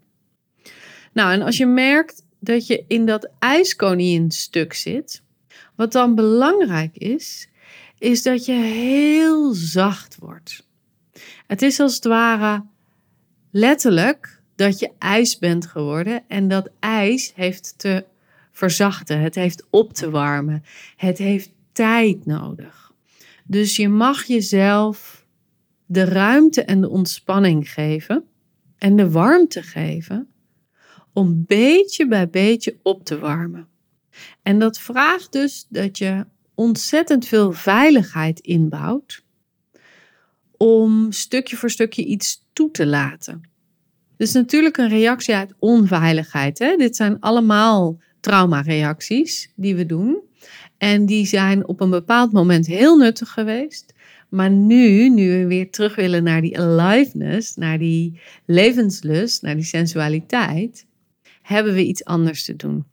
Nou, 1.12 1.32
en 1.32 1.42
als 1.42 1.56
je 1.56 1.66
merkt 1.66 2.26
dat 2.38 2.66
je 2.66 2.84
in 2.88 3.06
dat 3.06 3.28
stuk 4.28 4.72
zit. 4.72 5.22
Wat 5.74 5.92
dan 5.92 6.14
belangrijk 6.14 6.96
is, 6.96 7.48
is 7.98 8.22
dat 8.22 8.44
je 8.44 8.52
heel 8.52 9.52
zacht 9.52 10.16
wordt. 10.18 10.66
Het 11.46 11.62
is 11.62 11.80
als 11.80 11.94
het 11.94 12.04
ware 12.04 12.64
letterlijk 13.50 14.40
dat 14.56 14.78
je 14.78 14.90
ijs 14.98 15.38
bent 15.38 15.66
geworden 15.66 16.24
en 16.28 16.48
dat 16.48 16.70
ijs 16.80 17.32
heeft 17.34 17.74
te 17.76 18.04
verzachten, 18.52 19.20
het 19.20 19.34
heeft 19.34 19.66
op 19.70 19.92
te 19.92 20.10
warmen, 20.10 20.64
het 20.96 21.18
heeft 21.18 21.50
tijd 21.72 22.26
nodig. 22.26 22.92
Dus 23.44 23.76
je 23.76 23.88
mag 23.88 24.24
jezelf 24.24 25.26
de 25.86 26.04
ruimte 26.04 26.62
en 26.62 26.80
de 26.80 26.88
ontspanning 26.88 27.70
geven 27.72 28.24
en 28.78 28.96
de 28.96 29.10
warmte 29.10 29.62
geven 29.62 30.28
om 31.18 31.44
beetje 31.46 32.08
bij 32.08 32.28
beetje 32.28 32.76
op 32.82 33.04
te 33.04 33.18
warmen. 33.18 33.68
En 34.42 34.58
dat 34.58 34.78
vraagt 34.78 35.32
dus 35.32 35.66
dat 35.68 35.98
je 35.98 36.26
ontzettend 36.54 37.26
veel 37.26 37.52
veiligheid 37.52 38.40
inbouwt 38.40 39.24
om 40.56 41.12
stukje 41.12 41.56
voor 41.56 41.70
stukje 41.70 42.04
iets 42.04 42.46
toe 42.52 42.70
te 42.70 42.86
laten. 42.86 43.40
Dus 44.16 44.32
natuurlijk 44.32 44.76
een 44.76 44.88
reactie 44.88 45.34
uit 45.34 45.54
onveiligheid. 45.58 46.58
Hè? 46.58 46.76
Dit 46.76 46.96
zijn 46.96 47.20
allemaal 47.20 47.98
traumareacties 48.20 49.52
die 49.56 49.76
we 49.76 49.86
doen. 49.86 50.20
En 50.76 51.06
die 51.06 51.26
zijn 51.26 51.68
op 51.68 51.80
een 51.80 51.90
bepaald 51.90 52.32
moment 52.32 52.66
heel 52.66 52.96
nuttig 52.96 53.30
geweest. 53.30 53.94
Maar 54.28 54.50
nu, 54.50 55.08
nu 55.08 55.30
we 55.30 55.46
weer 55.46 55.70
terug 55.70 55.94
willen 55.94 56.22
naar 56.22 56.40
die 56.40 56.58
aliveness, 56.60 57.54
naar 57.54 57.78
die 57.78 58.20
levenslust, 58.46 59.42
naar 59.42 59.54
die 59.54 59.64
sensualiteit, 59.64 60.86
hebben 61.48 61.74
we 61.74 61.84
iets 61.84 62.04
anders 62.04 62.44
te 62.44 62.56
doen. 62.56 62.86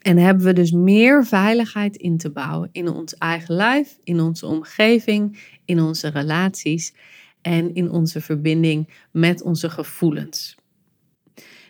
En 0.00 0.16
hebben 0.16 0.44
we 0.44 0.52
dus 0.52 0.70
meer 0.70 1.26
veiligheid 1.26 1.96
in 1.96 2.18
te 2.18 2.30
bouwen 2.30 2.68
in 2.72 2.88
ons 2.88 3.14
eigen 3.14 3.54
lijf, 3.54 3.98
in 4.04 4.20
onze 4.20 4.46
omgeving, 4.46 5.38
in 5.64 5.80
onze 5.80 6.08
relaties 6.08 6.94
en 7.40 7.74
in 7.74 7.90
onze 7.90 8.20
verbinding 8.20 8.88
met 9.10 9.42
onze 9.42 9.70
gevoelens. 9.70 10.56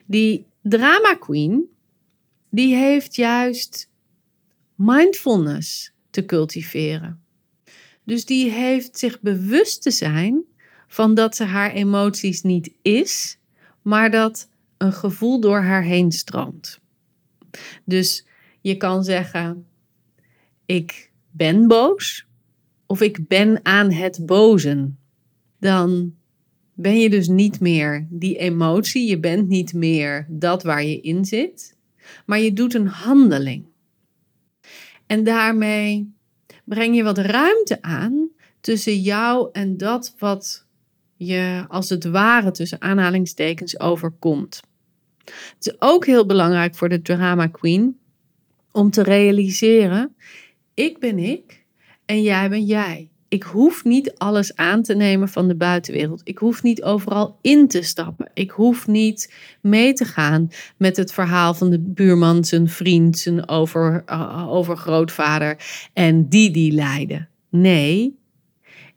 Die 0.06 0.46
drama 0.62 1.14
queen, 1.14 1.64
die 2.50 2.74
heeft 2.74 3.14
juist 3.16 3.90
mindfulness 4.74 5.92
te 6.10 6.24
cultiveren. 6.24 7.22
Dus 8.04 8.24
die 8.24 8.50
heeft 8.50 8.98
zich 8.98 9.20
bewust 9.20 9.82
te 9.82 9.90
zijn 9.90 10.44
van 10.88 11.14
dat 11.14 11.36
ze 11.36 11.44
haar 11.44 11.72
emoties 11.72 12.42
niet 12.42 12.72
is, 12.82 13.38
maar 13.82 14.10
dat 14.10 14.49
een 14.80 14.92
gevoel 14.92 15.40
door 15.40 15.60
haar 15.60 15.82
heen 15.82 16.12
stroomt. 16.12 16.80
Dus 17.84 18.26
je 18.60 18.76
kan 18.76 19.04
zeggen: 19.04 19.66
Ik 20.66 21.10
ben 21.30 21.68
boos 21.68 22.26
of 22.86 23.00
ik 23.00 23.28
ben 23.28 23.60
aan 23.62 23.92
het 23.92 24.26
bozen. 24.26 24.98
Dan 25.58 26.14
ben 26.74 27.00
je 27.00 27.10
dus 27.10 27.28
niet 27.28 27.60
meer 27.60 28.06
die 28.10 28.36
emotie, 28.36 29.08
je 29.08 29.18
bent 29.18 29.48
niet 29.48 29.72
meer 29.72 30.26
dat 30.28 30.62
waar 30.62 30.84
je 30.84 31.00
in 31.00 31.24
zit, 31.24 31.76
maar 32.26 32.38
je 32.38 32.52
doet 32.52 32.74
een 32.74 32.86
handeling. 32.86 33.64
En 35.06 35.24
daarmee 35.24 36.14
breng 36.64 36.96
je 36.96 37.02
wat 37.02 37.18
ruimte 37.18 37.82
aan 37.82 38.28
tussen 38.60 39.00
jou 39.00 39.48
en 39.52 39.76
dat 39.76 40.14
wat 40.18 40.66
je 41.16 41.64
als 41.68 41.88
het 41.88 42.04
ware 42.04 42.50
tussen 42.50 42.80
aanhalingstekens 42.80 43.80
overkomt. 43.80 44.60
Het 45.54 45.66
is 45.66 45.74
ook 45.78 46.06
heel 46.06 46.26
belangrijk 46.26 46.74
voor 46.74 46.88
de 46.88 47.02
drama 47.02 47.46
queen 47.46 47.98
om 48.72 48.90
te 48.90 49.02
realiseren: 49.02 50.14
ik 50.74 50.98
ben 50.98 51.18
ik 51.18 51.64
en 52.04 52.22
jij 52.22 52.48
ben 52.48 52.64
jij. 52.64 53.10
Ik 53.28 53.42
hoef 53.42 53.84
niet 53.84 54.14
alles 54.18 54.56
aan 54.56 54.82
te 54.82 54.94
nemen 54.94 55.28
van 55.28 55.48
de 55.48 55.54
buitenwereld. 55.54 56.20
Ik 56.24 56.38
hoef 56.38 56.62
niet 56.62 56.82
overal 56.82 57.38
in 57.40 57.68
te 57.68 57.82
stappen. 57.82 58.30
Ik 58.34 58.50
hoef 58.50 58.86
niet 58.86 59.34
mee 59.60 59.92
te 59.92 60.04
gaan 60.04 60.50
met 60.76 60.96
het 60.96 61.12
verhaal 61.12 61.54
van 61.54 61.70
de 61.70 61.78
buurman, 61.78 62.44
zijn 62.44 62.68
vriend, 62.68 63.18
zijn 63.18 63.48
over, 63.48 64.02
uh, 64.06 64.46
overgrootvader 64.48 65.56
en 65.92 66.28
die 66.28 66.50
die 66.50 66.72
lijden. 66.72 67.28
Nee, 67.48 68.18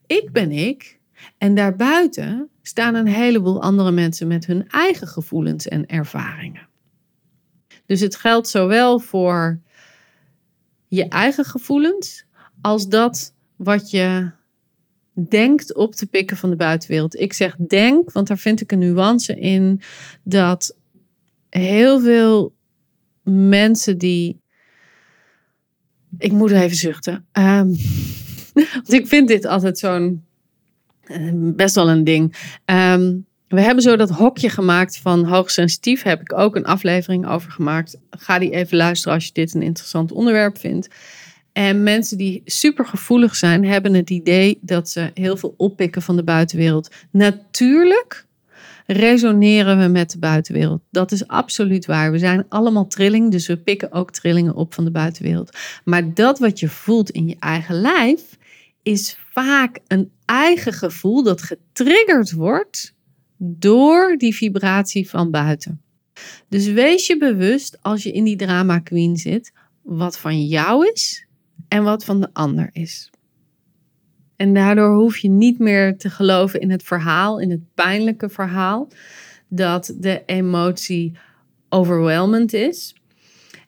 ik 0.08 0.32
ben 0.32 0.52
ik 0.52 1.00
en 1.38 1.56
daarbuiten 1.56 2.50
staan 2.66 2.96
een 2.96 3.08
heleboel 3.08 3.62
andere 3.62 3.92
mensen 3.92 4.28
met 4.28 4.46
hun 4.46 4.68
eigen 4.68 5.08
gevoelens 5.08 5.68
en 5.68 5.86
ervaringen. 5.86 6.68
Dus 7.86 8.00
het 8.00 8.16
geldt 8.16 8.48
zowel 8.48 9.00
voor 9.00 9.62
je 10.88 11.08
eigen 11.08 11.46
gevoelens 11.46 12.26
als 12.62 12.88
dat 12.88 13.34
wat 13.56 13.90
je 13.90 14.32
denkt 15.14 15.76
op 15.76 15.96
te 15.96 16.06
pikken 16.06 16.38
van 16.38 16.50
de 16.50 16.56
buitenwereld. 16.56 17.20
Ik 17.20 17.34
zeg 17.34 17.56
denk, 17.56 18.12
want 18.12 18.28
daar 18.28 18.38
vind 18.38 18.62
ik 18.62 18.72
een 18.72 18.80
nuance 18.80 19.40
in 19.40 19.82
dat 20.24 20.78
heel 21.50 22.00
veel 22.00 22.56
mensen 23.24 23.98
die. 23.98 24.42
Ik 26.18 26.32
moet 26.32 26.52
even 26.52 26.78
zuchten. 26.78 27.14
Um, 27.14 27.76
want 28.74 28.94
ik 28.94 29.08
vind 29.08 29.28
dit 29.28 29.46
altijd 29.46 29.78
zo'n. 29.78 30.26
Uh, 31.08 31.30
best 31.34 31.76
wel 31.76 31.90
een 31.90 32.04
ding. 32.04 32.36
Um, 32.66 33.26
we 33.48 33.62
hebben 33.62 33.84
zo 33.84 33.96
dat 33.96 34.10
hokje 34.10 34.50
gemaakt 34.50 34.98
van 34.98 35.26
hoogsensitief. 35.26 36.04
Heb 36.04 36.22
ik 36.22 36.34
ook 36.34 36.56
een 36.56 36.66
aflevering 36.66 37.28
over 37.28 37.52
gemaakt. 37.52 37.98
Ga 38.10 38.40
die 38.40 38.52
even 38.52 38.78
luisteren 38.78 39.14
als 39.14 39.26
je 39.26 39.34
dit 39.34 39.54
een 39.54 39.62
interessant 39.62 40.12
onderwerp 40.12 40.58
vindt. 40.58 40.88
En 41.52 41.84
mensen 41.84 42.18
die 42.18 42.42
super 42.46 42.86
gevoelig 42.86 43.36
zijn, 43.36 43.66
hebben 43.66 43.94
het 43.94 44.10
idee 44.10 44.58
dat 44.62 44.90
ze 44.90 45.12
heel 45.14 45.38
veel 45.38 45.54
oppikken 45.58 46.02
van 46.02 46.16
de 46.16 46.24
buitenwereld. 46.24 46.92
Natuurlijk 47.12 48.26
resoneren 48.86 49.80
we 49.80 49.88
met 49.88 50.12
de 50.12 50.20
buitenwereld. 50.20 50.82
Dat 50.92 51.12
is 51.12 51.28
absoluut 51.28 51.86
waar. 51.86 52.12
We 52.12 52.20
zijn 52.20 52.46
allemaal 52.50 52.88
trilling, 52.88 53.32
dus 53.32 53.48
we 53.48 53.58
pikken 53.58 53.92
ook 53.92 54.12
trillingen 54.12 54.56
op 54.56 54.74
van 54.74 54.84
de 54.84 54.92
buitenwereld. 54.92 55.58
Maar 55.84 56.14
dat 56.14 56.40
wat 56.40 56.60
je 56.60 56.70
voelt 56.70 57.10
in 57.10 57.28
je 57.28 57.36
eigen 57.40 57.82
lijf, 57.82 58.22
is 58.84 59.18
vaak 59.32 59.80
een 59.88 60.12
eigen 60.26 60.74
gevoel 60.74 61.24
dat 61.24 61.42
getriggerd 61.42 62.32
wordt 62.32 62.96
door 63.38 64.18
die 64.18 64.36
vibratie 64.36 65.10
van 65.10 65.32
buiten. 65.32 65.82
Dus 66.50 66.68
wees 66.68 67.08
je 67.08 67.18
bewust 67.18 67.78
als 67.82 68.04
je 68.04 68.12
in 68.12 68.24
die 68.24 68.36
drama 68.36 68.80
queen 68.80 69.18
zit, 69.18 69.52
wat 69.82 70.18
van 70.18 70.46
jou 70.46 70.92
is 70.94 71.28
en 71.68 71.84
wat 71.84 72.06
van 72.06 72.22
de 72.22 72.30
ander 72.34 72.70
is. 72.72 73.10
En 74.36 74.54
daardoor 74.54 74.96
hoef 74.96 75.18
je 75.18 75.30
niet 75.30 75.60
meer 75.60 75.98
te 75.98 76.10
geloven 76.10 76.60
in 76.60 76.72
het 76.72 76.84
verhaal, 76.84 77.40
in 77.40 77.52
het 77.52 77.74
pijnlijke 77.74 78.30
verhaal, 78.30 78.88
dat 79.48 79.94
de 79.98 80.24
emotie 80.26 81.18
overwhelmend 81.70 82.54
is. 82.54 82.96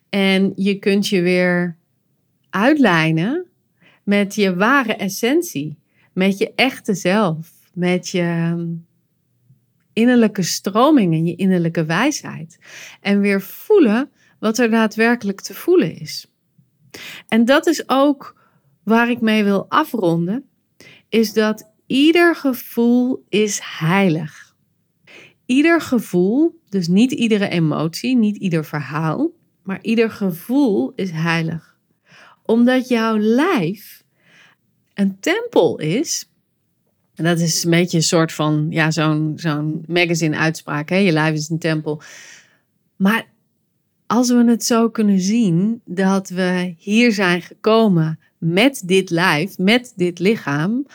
En 0.08 0.52
je 0.56 0.78
kunt 0.78 1.08
je 1.08 1.20
weer 1.20 1.76
uitlijnen 2.50 3.46
met 4.06 4.34
je 4.34 4.54
ware 4.56 4.94
essentie, 4.94 5.78
met 6.12 6.38
je 6.38 6.52
echte 6.54 6.94
zelf, 6.94 7.52
met 7.74 8.08
je 8.08 8.66
innerlijke 9.92 10.42
stroming 10.42 11.14
en 11.14 11.26
je 11.26 11.34
innerlijke 11.34 11.84
wijsheid. 11.84 12.58
En 13.00 13.20
weer 13.20 13.42
voelen 13.42 14.10
wat 14.38 14.58
er 14.58 14.70
daadwerkelijk 14.70 15.40
te 15.40 15.54
voelen 15.54 15.98
is. 15.98 16.26
En 17.28 17.44
dat 17.44 17.66
is 17.66 17.88
ook 17.88 18.36
waar 18.82 19.10
ik 19.10 19.20
mee 19.20 19.44
wil 19.44 19.66
afronden, 19.68 20.44
is 21.08 21.32
dat 21.32 21.70
ieder 21.86 22.36
gevoel 22.36 23.24
is 23.28 23.60
heilig. 23.62 24.56
Ieder 25.46 25.80
gevoel, 25.80 26.60
dus 26.68 26.88
niet 26.88 27.12
iedere 27.12 27.48
emotie, 27.48 28.16
niet 28.16 28.36
ieder 28.36 28.64
verhaal, 28.64 29.30
maar 29.62 29.78
ieder 29.82 30.10
gevoel 30.10 30.92
is 30.94 31.10
heilig. 31.10 31.75
Omdat 32.46 32.88
jouw 32.88 33.18
lijf 33.18 34.04
een 34.94 35.20
tempel 35.20 35.78
is 35.78 36.28
en 37.16 37.24
dat 37.24 37.40
is 37.40 37.64
een 37.64 37.70
beetje 37.70 37.96
een 37.96 38.02
soort 38.02 38.32
van, 38.32 38.66
ja, 38.70 38.90
zo'n 38.90 39.32
zo'n 39.36 39.84
magazine-uitspraak. 39.88 40.88
Je 40.88 41.12
lijf 41.12 41.34
is 41.34 41.48
een 41.48 41.58
tempel. 41.58 42.02
Maar 42.96 43.26
als 44.06 44.28
we 44.28 44.44
het 44.44 44.64
zo 44.64 44.90
kunnen 44.90 45.20
zien 45.20 45.80
dat 45.84 46.28
we 46.28 46.74
hier 46.78 47.12
zijn 47.12 47.42
gekomen 47.42 48.18
met 48.38 48.82
dit 48.84 49.10
lijf, 49.10 49.58
met 49.58 49.92
dit 49.96 50.18
lichaam. 50.18 50.86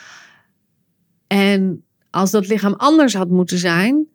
En 1.26 1.84
als 2.10 2.30
dat 2.30 2.48
lichaam 2.48 2.74
anders 2.74 3.14
had 3.14 3.28
moeten 3.28 3.58
zijn, 3.58 4.06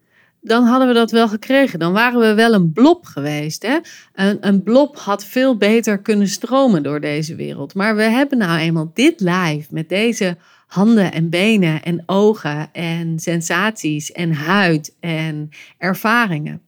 dan 0.41 0.63
hadden 0.63 0.87
we 0.87 0.93
dat 0.93 1.11
wel 1.11 1.27
gekregen. 1.27 1.79
Dan 1.79 1.93
waren 1.93 2.19
we 2.19 2.33
wel 2.33 2.53
een 2.53 2.71
blob 2.71 3.05
geweest. 3.05 3.61
Hè? 3.63 3.77
Een, 4.13 4.37
een 4.47 4.63
blob 4.63 4.97
had 4.97 5.25
veel 5.25 5.57
beter 5.57 6.01
kunnen 6.01 6.27
stromen 6.27 6.83
door 6.83 7.01
deze 7.01 7.35
wereld. 7.35 7.73
Maar 7.73 7.95
we 7.95 8.03
hebben 8.03 8.37
nou 8.37 8.59
eenmaal 8.59 8.91
dit 8.93 9.19
lijf 9.19 9.71
met 9.71 9.89
deze 9.89 10.37
handen 10.67 11.11
en 11.11 11.29
benen 11.29 11.83
en 11.83 12.03
ogen 12.05 12.73
en 12.73 13.19
sensaties 13.19 14.11
en 14.11 14.33
huid 14.33 14.95
en 14.99 15.49
ervaringen. 15.77 16.61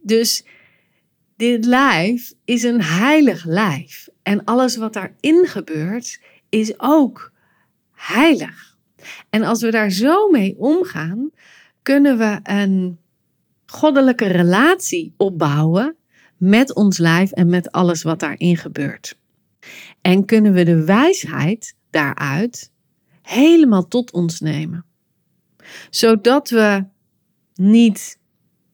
Dus 0.00 0.44
dit 1.36 1.64
lijf 1.64 2.32
is 2.44 2.62
een 2.62 2.82
heilig 2.82 3.44
lijf. 3.44 4.08
En 4.22 4.44
alles 4.44 4.76
wat 4.76 4.92
daarin 4.92 5.46
gebeurt 5.46 6.20
is 6.48 6.80
ook 6.80 7.32
heilig. 7.94 8.76
En 9.30 9.42
als 9.42 9.62
we 9.62 9.70
daar 9.70 9.90
zo 9.90 10.30
mee 10.30 10.54
omgaan, 10.58 11.30
kunnen 11.82 12.18
we 12.18 12.40
een 12.42 12.98
goddelijke 13.66 14.26
relatie 14.26 15.14
opbouwen 15.16 15.96
met 16.36 16.74
ons 16.74 16.98
lijf 16.98 17.30
en 17.30 17.48
met 17.48 17.72
alles 17.72 18.02
wat 18.02 18.20
daarin 18.20 18.56
gebeurt. 18.56 19.18
En 20.00 20.24
kunnen 20.24 20.52
we 20.52 20.64
de 20.64 20.84
wijsheid 20.84 21.76
daaruit 21.90 22.72
helemaal 23.22 23.88
tot 23.88 24.12
ons 24.12 24.40
nemen. 24.40 24.84
Zodat 25.90 26.50
we 26.50 26.84
niet 27.54 28.18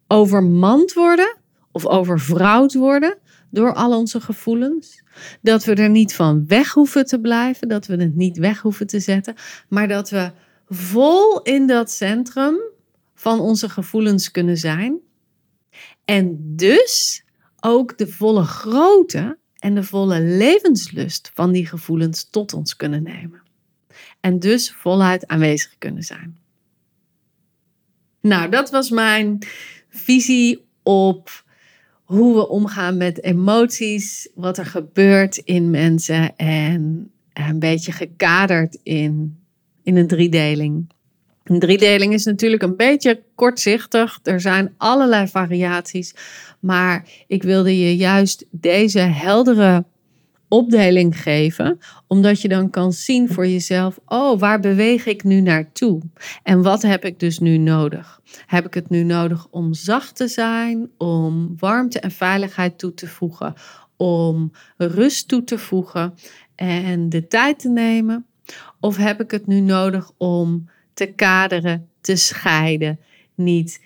overmand 0.07 0.93
worden 0.93 1.37
of 1.73 1.87
overvrouwd 1.87 2.75
worden 2.75 3.19
door 3.51 3.75
al 3.75 3.99
onze 3.99 4.21
gevoelens. 4.21 5.03
Dat 5.43 5.65
we 5.65 5.75
er 5.75 5.91
niet 5.91 6.15
van 6.15 6.47
weg 6.47 6.73
hoeven 6.73 7.07
te 7.07 7.21
blijven, 7.21 7.69
dat 7.69 7.87
we 7.87 7.97
het 7.97 8.15
niet 8.15 8.39
weg 8.39 8.61
hoeven 8.61 8.87
te 8.87 9.01
zetten, 9.01 9.35
maar 9.69 9.89
dat 9.89 10.11
we 10.11 10.31
vol 10.69 11.43
in 11.43 11.67
dat 11.67 11.91
centrum 11.91 12.57
van 13.17 13.41
onze 13.41 13.69
gevoelens 13.69 14.31
kunnen 14.31 14.57
zijn. 14.57 14.99
En 16.05 16.37
dus 16.57 17.25
ook 17.61 17.99
de 17.99 18.07
volle 18.07 18.45
grootte 18.45 19.39
en 19.59 19.75
de 19.75 19.83
volle 19.83 20.21
levenslust 20.21 21.31
van 21.35 21.53
die 21.53 21.67
gevoelens 21.67 22.31
tot 22.31 22.53
ons 22.53 22.77
kunnen 22.77 23.03
nemen. 23.03 23.45
en 24.21 24.39
dus 24.39 24.73
voluit 24.73 25.27
aanwezig 25.27 25.75
kunnen 25.79 26.03
zijn. 26.03 26.39
Nou, 28.21 28.51
dat 28.51 28.71
was 28.71 28.91
mijn 28.91 29.39
visie 29.89 30.67
op 30.83 31.45
hoe 32.05 32.35
we 32.35 32.49
omgaan 32.49 32.97
met 32.97 33.23
emoties, 33.23 34.31
wat 34.35 34.59
er 34.59 34.67
gebeurt 34.67 35.37
in 35.37 35.71
mensen 35.71 36.37
en 36.37 37.11
een 37.33 37.59
beetje 37.59 37.93
gekaderd 37.93 38.79
in, 38.83 39.39
in 39.83 39.97
een 39.97 40.07
driedeling. 40.07 40.91
Een 41.49 41.59
driedeling 41.59 42.13
is 42.13 42.25
natuurlijk 42.25 42.63
een 42.63 42.77
beetje 42.77 43.23
kortzichtig. 43.35 44.19
Er 44.23 44.41
zijn 44.41 44.75
allerlei 44.77 45.29
variaties. 45.29 46.15
Maar 46.61 47.09
ik 47.27 47.43
wilde 47.43 47.79
je 47.79 47.97
juist 47.97 48.47
deze 48.51 48.99
heldere 48.99 49.85
opdeling 50.49 51.23
geven, 51.23 51.79
omdat 52.07 52.41
je 52.41 52.49
dan 52.49 52.71
kan 52.71 52.93
zien 52.93 53.29
voor 53.29 53.47
jezelf: 53.47 53.99
oh, 54.07 54.39
waar 54.39 54.61
beweeg 54.61 55.07
ik 55.07 55.25
nu 55.25 55.41
naartoe? 55.41 56.01
En 56.43 56.63
wat 56.63 56.83
heb 56.83 57.05
ik 57.05 57.21
dus 57.21 57.39
nu 57.39 57.59
nodig? 57.59 58.21
Heb 58.47 58.67
ik 58.67 58.75
het 58.75 58.91
nu 58.91 59.03
nodig 59.03 59.47
om 59.51 59.75
zacht 59.75 60.17
te 60.17 60.29
zijn, 60.29 60.91
om 60.99 61.55
warmte 61.59 62.01
en 62.01 62.11
veiligheid 62.11 62.79
toe 62.79 62.95
te 62.95 63.07
voegen, 63.07 63.55
om 63.97 64.53
rust 64.77 65.29
toe 65.29 65.45
te 65.45 65.59
voegen 65.59 66.15
en 66.55 67.09
de 67.09 67.27
tijd 67.27 67.59
te 67.59 67.69
nemen? 67.69 68.27
Of 68.81 68.97
heb 68.97 69.21
ik 69.21 69.31
het 69.31 69.47
nu 69.47 69.61
nodig 69.61 70.11
om 70.17 70.69
te 70.97 71.07
kaderen, 71.07 71.89
te 72.01 72.17
scheiden, 72.17 73.01
niet 73.35 73.81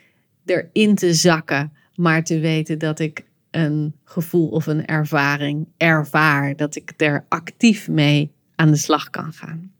erin 0.45 0.95
te 0.95 1.15
zakken, 1.15 1.73
maar 1.95 2.25
te 2.25 2.39
weten 2.39 2.79
dat 2.79 2.99
ik 2.99 3.25
een 3.51 3.95
gevoel 4.05 4.49
of 4.49 4.67
een 4.67 4.87
ervaring 4.87 5.69
ervaar, 5.77 6.57
dat 6.57 6.77
ik 6.77 6.93
er 6.97 7.25
actief 7.29 7.89
mee 7.89 8.33
aan 8.55 8.71
de 8.71 8.77
slag 8.77 9.11
kan 9.11 9.33
gaan. 9.33 9.73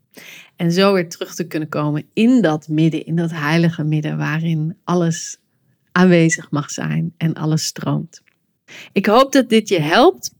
En 0.55 0.71
zo 0.71 0.93
weer 0.93 1.09
terug 1.09 1.35
te 1.35 1.47
kunnen 1.47 1.69
komen 1.69 2.05
in 2.13 2.41
dat 2.41 2.67
midden, 2.67 3.05
in 3.05 3.15
dat 3.15 3.31
heilige 3.31 3.83
midden 3.83 4.17
waarin 4.17 4.77
alles 4.83 5.37
aanwezig 5.91 6.51
mag 6.51 6.71
zijn 6.71 7.13
en 7.17 7.33
alles 7.33 7.65
stroomt. 7.65 8.21
Ik 8.91 9.05
hoop 9.05 9.31
dat 9.31 9.49
dit 9.49 9.69
je 9.69 9.79
helpt. 9.79 10.33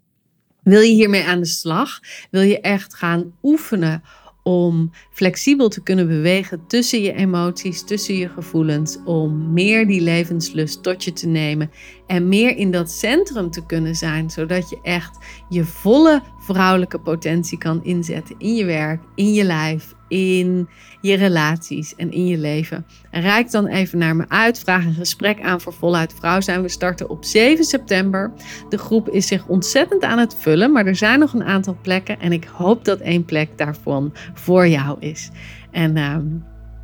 Wil 0.63 0.81
je 0.81 0.93
hiermee 0.93 1.23
aan 1.23 1.39
de 1.39 1.45
slag? 1.45 1.99
Wil 2.31 2.41
je 2.41 2.61
echt 2.61 2.93
gaan 2.93 3.33
oefenen 3.43 4.03
om 4.43 4.91
flexibel 5.09 5.69
te 5.69 5.83
kunnen 5.83 6.07
bewegen 6.07 6.67
tussen 6.67 7.01
je 7.01 7.13
emoties, 7.13 7.83
tussen 7.83 8.15
je 8.15 8.29
gevoelens, 8.29 8.97
om 9.05 9.53
meer 9.53 9.87
die 9.87 10.01
levenslust 10.01 10.83
tot 10.83 11.03
je 11.03 11.13
te 11.13 11.27
nemen 11.27 11.71
en 12.11 12.27
meer 12.27 12.57
in 12.57 12.71
dat 12.71 12.91
centrum 12.91 13.51
te 13.51 13.65
kunnen 13.65 13.95
zijn, 13.95 14.29
zodat 14.29 14.69
je 14.69 14.79
echt 14.81 15.17
je 15.49 15.63
volle 15.63 16.21
vrouwelijke 16.39 16.99
potentie 16.99 17.57
kan 17.57 17.83
inzetten 17.83 18.35
in 18.37 18.55
je 18.55 18.65
werk, 18.65 19.01
in 19.15 19.33
je 19.33 19.43
lijf, 19.43 19.93
in 20.07 20.69
je 21.01 21.13
relaties 21.13 21.95
en 21.95 22.11
in 22.11 22.27
je 22.27 22.37
leven. 22.37 22.85
Rijk 23.11 23.51
dan 23.51 23.67
even 23.67 23.97
naar 23.97 24.15
me 24.15 24.25
uit. 24.27 24.59
Vraag 24.59 24.85
een 24.85 24.93
gesprek 24.93 25.41
aan 25.41 25.61
voor 25.61 25.73
Voluit 25.73 26.13
Vrouw 26.13 26.41
zijn. 26.41 26.61
We 26.61 26.69
starten 26.69 27.09
op 27.09 27.23
7 27.23 27.63
september. 27.63 28.31
De 28.69 28.77
groep 28.77 29.09
is 29.09 29.27
zich 29.27 29.47
ontzettend 29.47 30.03
aan 30.03 30.19
het 30.19 30.35
vullen, 30.35 30.71
maar 30.71 30.85
er 30.85 30.95
zijn 30.95 31.19
nog 31.19 31.33
een 31.33 31.43
aantal 31.43 31.77
plekken 31.81 32.19
en 32.19 32.31
ik 32.31 32.43
hoop 32.43 32.85
dat 32.85 32.99
één 32.99 33.25
plek 33.25 33.57
daarvan 33.57 34.13
voor 34.33 34.67
jou 34.67 34.99
is. 34.99 35.29
En 35.71 35.97
ehm, 35.97 36.25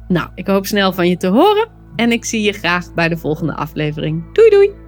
nou, 0.07 0.29
ik 0.35 0.47
hoop 0.47 0.65
snel 0.65 0.93
van 0.93 1.09
je 1.09 1.17
te 1.17 1.27
horen 1.27 1.67
en 1.95 2.11
ik 2.11 2.25
zie 2.25 2.41
je 2.41 2.51
graag 2.51 2.93
bij 2.93 3.09
de 3.09 3.17
volgende 3.17 3.55
aflevering. 3.55 4.33
Doei 4.33 4.49
doei! 4.49 4.86